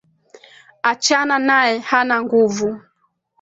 [0.91, 2.67] Achana naye hana nguvu